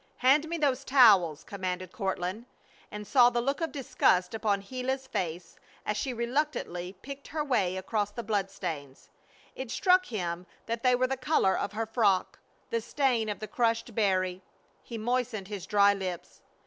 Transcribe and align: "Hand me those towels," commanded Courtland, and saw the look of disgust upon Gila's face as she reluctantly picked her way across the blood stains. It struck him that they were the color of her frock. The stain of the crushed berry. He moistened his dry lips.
"Hand 0.17 0.49
me 0.49 0.57
those 0.57 0.83
towels," 0.83 1.43
commanded 1.43 1.91
Courtland, 1.91 2.47
and 2.89 3.05
saw 3.05 3.29
the 3.29 3.39
look 3.39 3.61
of 3.61 3.71
disgust 3.71 4.33
upon 4.33 4.61
Gila's 4.61 5.05
face 5.05 5.57
as 5.85 5.95
she 5.95 6.11
reluctantly 6.11 6.93
picked 7.03 7.27
her 7.27 7.43
way 7.43 7.77
across 7.77 8.09
the 8.09 8.23
blood 8.23 8.49
stains. 8.49 9.11
It 9.55 9.69
struck 9.69 10.07
him 10.07 10.47
that 10.65 10.81
they 10.81 10.95
were 10.95 11.05
the 11.05 11.17
color 11.17 11.55
of 11.55 11.73
her 11.73 11.85
frock. 11.85 12.39
The 12.71 12.81
stain 12.81 13.29
of 13.29 13.37
the 13.37 13.47
crushed 13.47 13.93
berry. 13.93 14.41
He 14.81 14.97
moistened 14.97 15.49
his 15.49 15.67
dry 15.67 15.93
lips. 15.93 16.41